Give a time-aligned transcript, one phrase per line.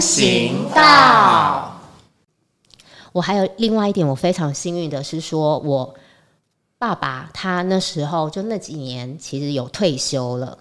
[0.00, 1.78] 行道。
[3.12, 5.94] 我还有另外一点，我非常幸运的是，说我
[6.78, 10.56] 爸爸他那时候就那几年其实有退休了，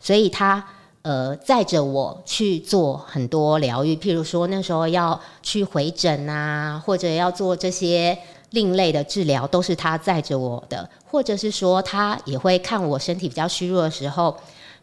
[0.00, 0.66] 所以他
[1.02, 8.18] 呃载着我去做很多疗愈，譬如说那时候要去回诊啊，或者要做这些
[8.50, 14.34] 另类的治疗，都是他载着我的，或者是说他也会看我身体比较虚弱的时候。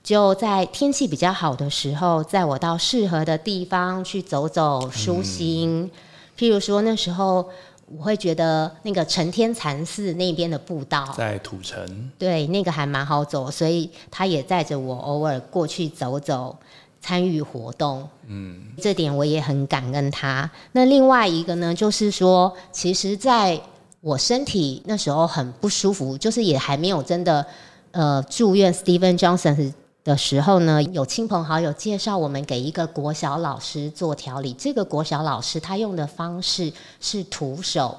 [0.03, 5.89] 就在天气比较好的时候，载我到适合的地方去走走舒心。
[6.37, 7.49] 譬如说那时候，
[7.85, 16.53] 我会觉得那个承天禅寺那边的步道在土城，对，那个还蛮好走，所以他也载着我偶尔过去走走，
[16.99, 18.05] 参与活动。
[18.27, 20.49] 嗯，这点我也很感恩他。
[20.73, 23.57] 那另外一个呢，就是说，其实在
[24.01, 27.45] 我身体那时候很不舒服，就是也还没有真的
[27.91, 29.71] 呃住院，Steven Johnson
[30.03, 34.51] 的时候呢，有亲朋好友介绍我们给一个国小老师做调理。
[34.53, 37.97] 这个国小老师他用的方式是徒手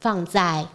[0.00, 0.66] 放在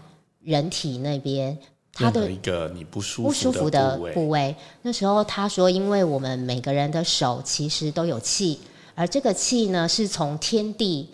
[0.41, 1.57] 人体那边，
[1.91, 4.13] 他的一个你不舒不舒服的部位。
[4.13, 4.55] 部位。
[4.83, 8.59] 那时候他说，因为我们每个人的手其实都有气，
[8.93, 11.09] 而这个气呢是从天地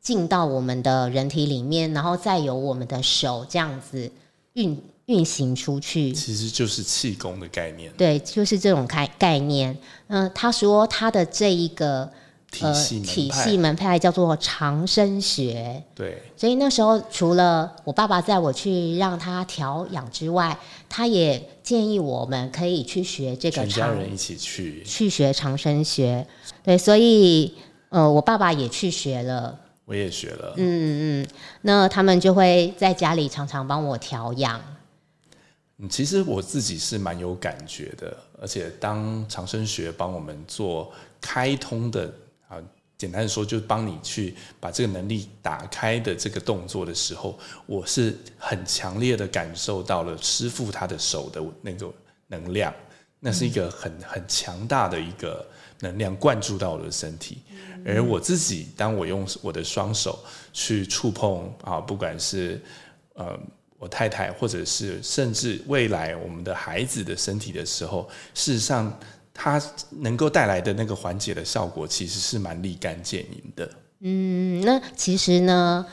[0.00, 4.10] 进到我们的人体里面，然后再由我们的手这样子
[4.54, 4.76] 运。
[5.08, 7.90] 运行出去，其实就是气功的概念。
[7.96, 9.76] 对，就是这种概概念。
[10.08, 12.10] 嗯，他说他的这一个
[12.50, 15.82] 体系体系门派叫做长生学。
[15.94, 20.58] 对，所以那时候除了我爸爸带我去让他调养之外，
[20.90, 23.56] 他也建议我们可以去学这个。
[23.56, 26.26] 全家人一起去去学长生学。
[26.62, 27.54] 对，所以
[27.88, 30.52] 呃，我爸爸也去学了，我也学了。
[30.56, 31.26] 嗯嗯，
[31.62, 34.60] 那他们就会在家里常常帮我调养。
[35.80, 42.12] 嗯，其实我自己是蛮有感觉的，而且当长生学帮我们做开通的
[42.48, 42.56] 啊，
[42.96, 51.88] 简单的说，就是帮你去把这个能力打开的这个动作的时候，我是很强烈的感受到了师傅他的手的那个
[52.26, 52.74] 能量，
[53.20, 55.46] 那是一个很很强大的一个
[55.78, 57.42] 能量灌注到我的身体，
[57.86, 60.18] 而我自己当我用我的双手
[60.52, 62.60] 去触碰啊，不管是
[63.14, 63.38] 呃。
[63.78, 68.92] 我太太，或者是甚至未来我们的孩子的身体的时候，事实上，
[69.32, 73.70] 它能够带来的那个缓解的效果，其实是蛮立竿见影的。
[74.00, 75.86] 嗯，那其实呢，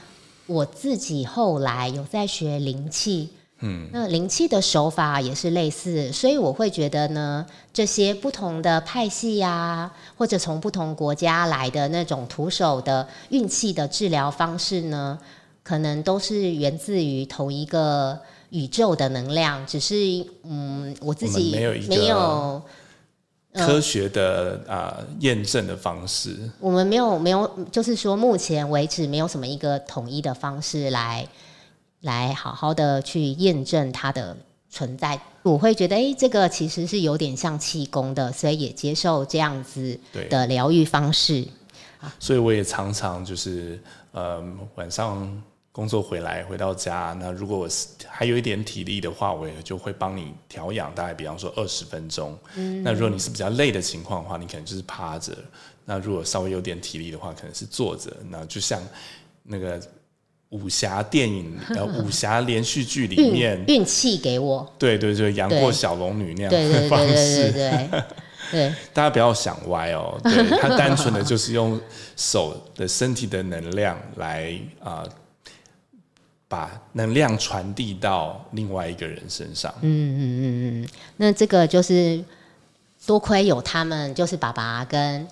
[0.47, 3.29] 我自己后来有在学灵气，
[3.59, 15.19] 嗯，那灵气的手法也是类似，所以我会觉得呢，这些不同的派系呀，或者从不同国家来的那种徒手的运气的治疗方式呢。
[15.65, 18.15] 可能都是源自于同一个
[18.51, 19.95] 宇宙的能量，只是
[20.43, 21.55] 嗯，我自己
[21.89, 22.61] 没有
[23.51, 26.37] 科学的啊验证的方式。
[26.59, 31.27] 我们没有没有，就是说目前为止没有什么一个统一的方式来
[32.01, 34.37] 来好好的去验证它的
[34.69, 35.19] 存在。
[35.41, 39.99] 我会觉得，哎，这个其实是有点像气功的，所以也接受这样子
[40.29, 41.43] 的疗愈方式。
[42.19, 44.43] 所以我也常常就是呃
[44.75, 45.27] 晚上。
[45.75, 47.67] 工作回来回到家，那如果我
[48.07, 52.33] 还有一点体力的话，我也就会帮你调养，大概比方说二十分钟。
[52.55, 55.33] 嗯，那如果你是比较累的情况的话，你可能就是趴着；
[55.83, 58.09] 那如果稍微有点体力的话，可能是坐着。
[58.29, 58.81] 那就像
[59.43, 59.77] 那个
[60.51, 67.89] 武侠电影、呃 武侠连续剧里面运气给我，对对对，杨过小龙女那样的方式，对
[68.49, 71.77] 对，大家不要想歪哦，对他单纯的就是用
[72.15, 75.03] 手的身体的能量来啊。
[76.47, 79.73] 把能量传递到另外一个人身上。
[79.81, 80.43] 嗯嗯嗯
[80.83, 82.23] 嗯，那这个就是
[83.05, 85.27] 多亏有他们，就是爸爸跟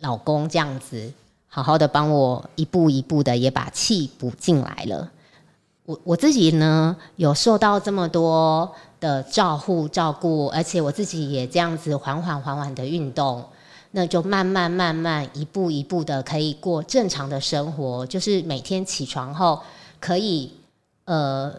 [0.00, 1.12] 老公这样子，
[1.48, 5.10] 好好的帮我一步一步的也把气补进来了。
[5.86, 13.44] 我我自己呢，有受到这么多的照护照顾，而且我自己也这样子缓缓缓缓的运动，
[13.90, 19.60] 那就慢慢慢慢一步一步的可以过正常的生活，就是每天起床后。
[20.04, 20.52] 可以，
[21.06, 21.50] 呃，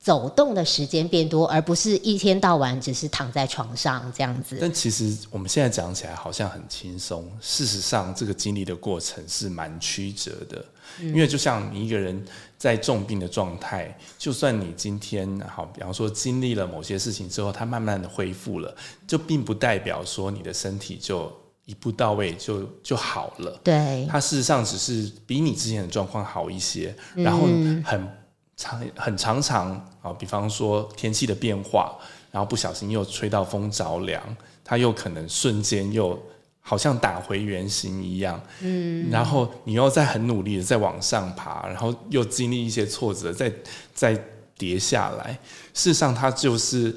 [0.00, 4.58] 走动的时间变多，而不是一天到晚只是躺在床上这样子。
[4.60, 10.64] 但其实我们现在讲起来好像很轻松，事实上这个经历的过程是蛮曲折的。
[10.98, 12.26] 因为就像你一个人
[12.58, 18.74] 在重病的状态，就算你今天好，比方说经历了某些事情之后，它慢慢的恢复了，
[19.06, 21.32] 就并不代表说你的身体就。
[21.64, 23.60] 一步到位就就好了。
[23.62, 27.46] 对，它事实上只是比你之前的状况好一些，然后
[27.84, 28.08] 很
[28.56, 29.70] 长很常常
[30.02, 31.96] 啊，比方说天气的变化，
[32.30, 34.22] 然后不小心又吹到风着凉，
[34.64, 36.20] 它又可能瞬间又
[36.60, 43.52] 好像打回原形一样，嗯，然后你又在很努力的在往上爬，然后又经历一些挫折，再
[43.94, 44.24] 再
[44.56, 45.32] 跌下来。
[45.74, 46.94] 事实上，它就是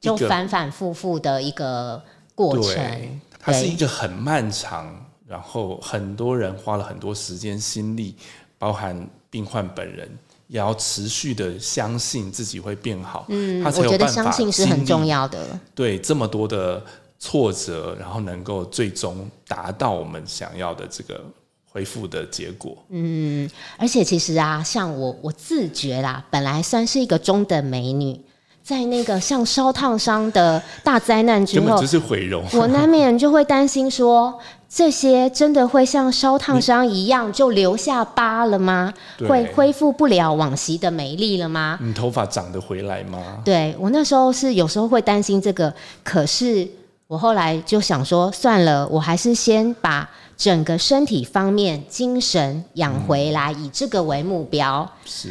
[0.00, 2.00] 就反反复复的一个
[2.34, 3.20] 过程，
[3.52, 4.94] 它是一个很漫长，
[5.26, 8.14] 然后很多人花了很多时间心力，
[8.58, 10.08] 包含病患本人，
[10.46, 13.26] 也要持续的相信自己会变好。
[13.28, 15.58] 嗯，我觉得相信是很重要的。
[15.74, 16.84] 对，这么多的。
[17.20, 21.20] 挫折，然后能够最终达到我们想要的这个
[21.68, 22.78] 恢复的结果。
[22.90, 28.20] 嗯，而且其实啊，像我我自觉啦，本来算是一个中等美女，
[28.68, 32.44] 在那个像烧烫伤的大灾难之后，就是毁容。
[32.52, 34.38] 我难免就会担心说，
[34.68, 38.92] 这些真的会像烧烫伤一样就留下疤了吗？
[39.26, 41.78] 会恢复不了往昔的美丽了吗？
[41.80, 43.38] 你头发长得回来吗？
[43.42, 45.72] 对我那时候是有时候会担心这个，
[46.04, 46.68] 可是。
[47.06, 50.06] 我后来就想说，算了，我还是先把
[50.36, 54.86] 整个身体方面、精神养回来，以这个为目标。
[55.06, 55.30] 是。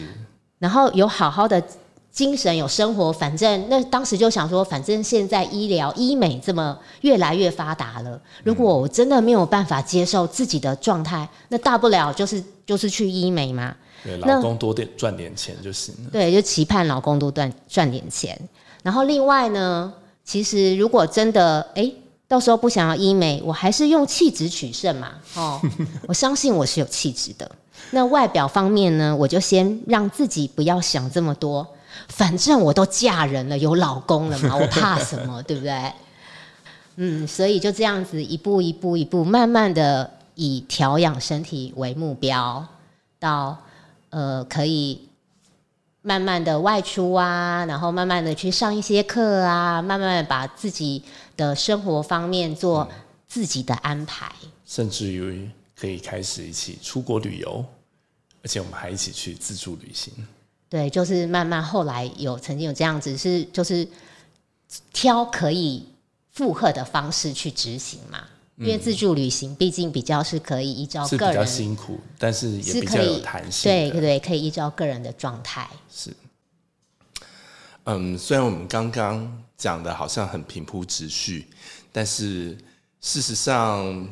[0.58, 1.62] 然后有好好的
[2.18, 13.76] 精神，有生活，反正那当时就想说，反正现在医疗医美这么越来越发达了，如果我真的没有办法接受自己的状态，那大不了就是就是去医美嘛。
[14.04, 16.10] 对，老公多点赚点钱就行了。
[16.12, 18.36] 对，就期盼老公多赚赚点钱。
[18.82, 19.94] 然后另外呢？
[20.26, 21.90] 其实，如果真的哎，
[22.28, 25.12] 到时候不想要医美，我还是用气质取胜嘛。
[25.36, 25.62] 哦，
[26.10, 27.50] 我相信我是有气质的。
[27.92, 31.66] 那外表方面呢，我就先让自己不要想这么多，
[32.08, 35.94] 反正我都嫁人了，有老公了嘛， 我怕什么，对不对？
[36.96, 42.66] 嗯，所以就这样子一步一步一步，慢慢的以调养身体为目标，
[43.20, 43.58] 到
[44.10, 45.02] 呃可以。
[46.04, 51.04] 慢慢的外出啊，然后慢慢的去上一些课啊，慢慢的把自己
[51.36, 52.88] 的生活方面做
[53.28, 54.32] 自己的安排，
[54.66, 57.66] 甚至于可以开始一起出国旅游，
[58.42, 60.14] 而且我们还一起去自助旅行。
[60.70, 63.88] 对，就是慢慢后来有曾经有这样子，是就是
[64.92, 65.88] 挑可以
[66.32, 68.24] 负荷的方式去执行嘛。
[68.58, 73.72] 因为自助旅行毕竟比较是可以依照个人，比较辛苦，但是也比较有弹性。
[73.72, 75.70] 对对，可以依照个人的状态。
[75.92, 76.12] 是，
[77.84, 81.46] 嗯，虽然我们刚刚讲的好像很平铺直叙，
[81.92, 82.58] 但是
[83.00, 84.10] 事实上，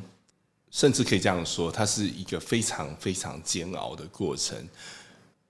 [0.70, 4.56] 甚至可以这样说，它是一个非常非常煎熬的过程。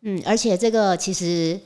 [0.06, 1.60] 嗯，而且这个其实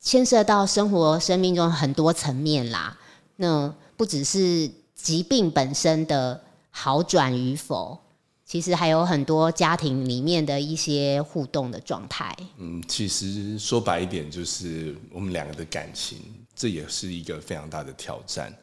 [0.00, 2.98] 牵涉到生活、生命中很多层面啦。
[3.36, 6.40] 那不只是疾病本身的。
[6.72, 7.98] 好转与否，
[8.46, 12.34] 其实还有很多家庭里面的一些互动的状态。
[12.58, 16.18] 嗯，其实说白一点，就是我们两个的感情，
[16.54, 18.56] 这也是一个非常大的挑战。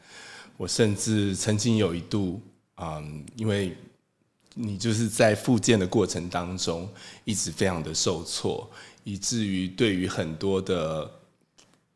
[0.56, 2.40] 我甚至曾经有一度，
[2.78, 3.76] 嗯，因为
[4.54, 6.90] 你就是在复健的过程当中，
[7.26, 8.68] 一直非常的受挫，
[9.08, 11.10] 以至于对于很多的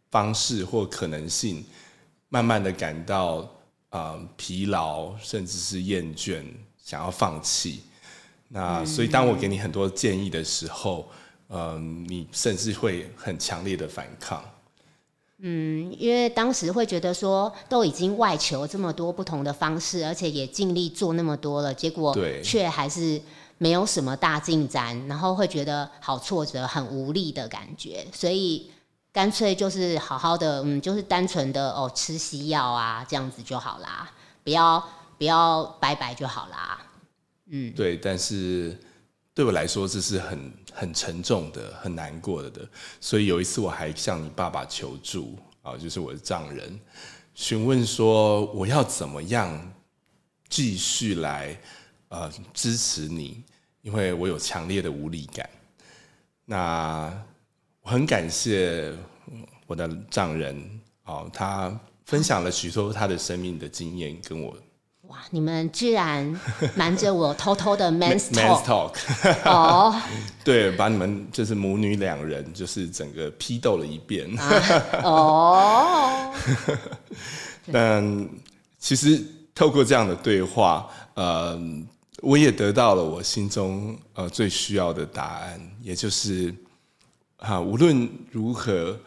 [0.09, 1.61] 方式或可能性，
[2.29, 3.45] 慢慢的感到。
[3.91, 6.41] 啊，疲劳甚至是厌倦，
[6.81, 7.81] 想要放弃。
[8.47, 11.11] 那所以，当我给你很多建议的时候，
[11.49, 14.41] 嗯，你甚至会很强烈的反抗。
[15.39, 23.21] 嗯，因为当时会觉得说，都已经外求这么多不同的方式，而且也尽力做那么多了，结果却还是
[23.61, 28.71] 没有什么大进展，然后会觉得好挫折、很无力的感觉，所以。
[29.13, 34.09] 干脆就是好好的，嗯，就是单纯的哦，吃西药啊，这样子就好啦，
[34.41, 34.81] 不要
[35.17, 36.79] 不要拜拜就好啦。
[37.47, 38.79] 嗯，对，但是
[39.33, 42.65] 对我来说这是很很沉重的、很难过的。
[43.01, 46.79] 所以有一次我还向你爸爸求助啊，就是我的丈人，
[47.35, 49.73] 询问说我要怎么样
[50.47, 51.59] 继续来
[52.11, 53.41] 呃支持你，
[53.81, 55.49] 因为我有强烈的无力感。
[56.45, 57.11] 那
[57.81, 58.93] 我很感谢
[59.65, 61.73] 我的丈人哦，他
[62.05, 64.55] 分享了许多他的生命的经验跟我。
[65.07, 66.39] 哇，你们居然
[66.75, 68.93] 瞒着我偷偷的 man talk
[69.43, 69.93] 哦，
[70.43, 74.29] 对，把你们就是母女两人就是整个批斗了一遍。
[75.03, 76.33] 哦，
[77.73, 78.29] 但
[78.77, 79.21] 其实
[79.53, 81.59] 透过这样的对话，呃，
[82.21, 86.55] 我也得到了我心中呃最需要的答案，也就是。
[87.43, 88.99] 哈，无论如何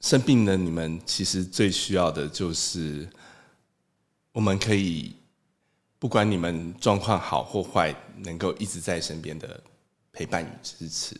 [0.00, 3.08] 生病的你们，其实最需要的就是，
[4.32, 5.14] 我们可以
[6.00, 9.62] 不管你们状况好或坏，能够一直在身边的
[10.10, 11.16] 陪伴与支持。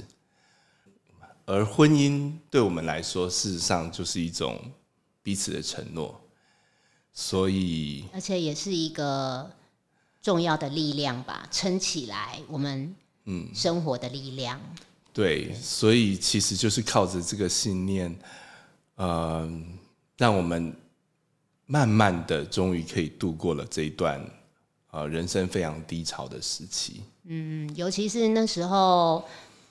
[1.45, 4.61] 而婚姻对我们来说，事实上就是一种
[5.23, 6.21] 彼此的承诺，
[7.13, 9.49] 所以而且也是一个
[10.25, 14.59] 重要的力量吧，撑起来我们嗯生活的力量。
[15.13, 18.19] 对，所以其实就是靠着这个信念，
[18.95, 19.47] 呃，
[20.17, 20.75] 让我们
[21.67, 24.19] 慢慢的终于可以度过了这一段
[24.93, 27.03] 呃人生非常低潮的时期。
[27.25, 29.23] 嗯，尤其是那时候，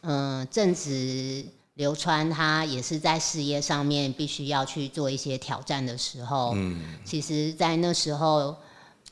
[0.02, 1.44] 嗯，正值
[1.74, 8.56] 流川他也是在事业上面必须要去做一些挑战的时候，嗯，其实，在那时候。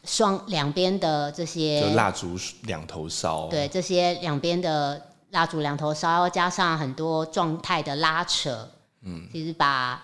[0.03, 8.67] 双两边的这些就蜡烛两头烧，对这些两边的蜡烛两头烧，加上很多状态的拉扯，
[9.01, 10.03] 嗯，其实把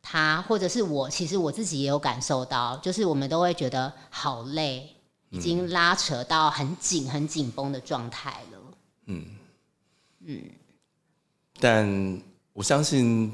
[0.00, 4.88] 他或者是我，其实我自己也有感受到，就是我们都会觉得好累，
[5.30, 8.58] 已经拉扯到很紧、很紧绷的状态了。
[9.06, 9.24] 嗯
[10.24, 10.42] 嗯，
[11.58, 12.22] 但
[12.52, 13.32] 我相信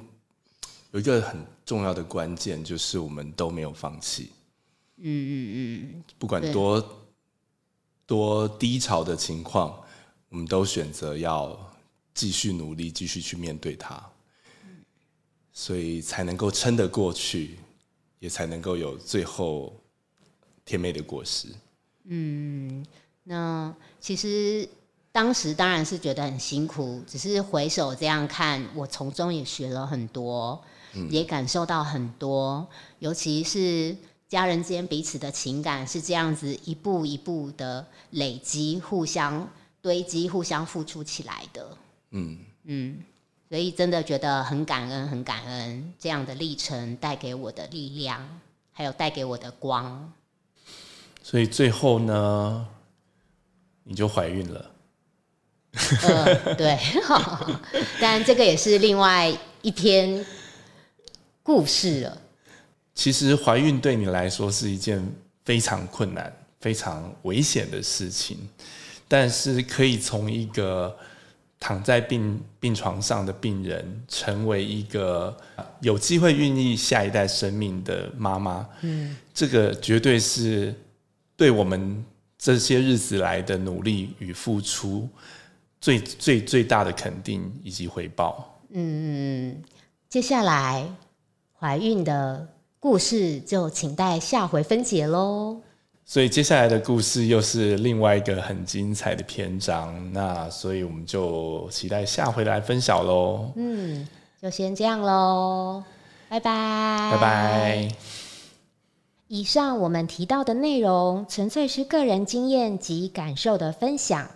[0.93, 4.33] 有一个很重要的关键，就是我们都没有放弃。
[4.97, 7.07] 嗯嗯嗯，不管多
[8.07, 9.77] 多低潮的情况，
[10.29, 11.59] 我们都选择要
[12.15, 14.01] 继续努力，继续去面对它，
[15.53, 17.59] 所以才能够撑得过去，
[18.21, 19.75] 也才能够有最后
[20.65, 21.49] 甜美的果实。
[22.05, 22.87] 嗯，
[23.25, 24.69] 那其实
[25.11, 30.63] 当时当然是觉得很辛苦，只是回首这样看，我从中也学了很多，
[31.11, 32.67] 也感受到很多，
[33.01, 33.97] 尤其是。
[34.29, 39.49] 家人间彼此的情感是这样子一步一步的累积、互相
[39.81, 41.77] 堆积、互相付出起来的。
[42.11, 42.99] 嗯嗯，
[43.49, 48.41] 所以真的觉得很感恩、很感恩这样的历程带给我的力量，
[48.73, 50.13] 还有带给我的光。
[51.23, 52.67] 所以最后呢，
[53.83, 54.71] 你就怀孕了。
[56.03, 56.79] 呃，对，
[58.01, 60.25] 但这个也是另外一篇
[61.43, 62.23] 故事了。
[62.95, 65.05] 其实怀孕对你来说是一件
[65.45, 68.39] 非常困难、非常危险的事情，
[69.09, 70.97] 但是可以从一个
[71.59, 75.37] 躺在病病床上的病人，成为一个
[75.81, 80.73] 有机会孕育下一代生命的妈妈，嗯，这个绝对是
[81.37, 82.05] 对我们
[82.39, 85.09] 这些日子来的努力与付出
[85.81, 88.61] 最最最大的肯定以及回报。
[88.71, 89.61] 嗯，
[90.09, 90.89] 接下来
[91.59, 92.54] 怀孕的。
[92.85, 95.57] 故事就请待下回分解喽。
[96.05, 103.51] 所以接下来的故事又是另外一个很精彩的篇章，那所以我们就期待下回来分享喽。
[103.57, 104.07] 嗯，
[104.39, 105.83] 就先这样喽，
[106.29, 107.89] 拜拜，拜拜。
[109.29, 114.29] 以上我们提到的内容纯粹是个人经验及感受的分享，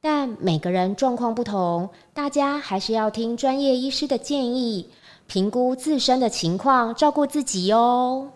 [0.00, 4.88] 但每个人状况不同，大家还是要听专业医师的建议。
[5.26, 8.30] 评估自身的情况，照顾自己哦。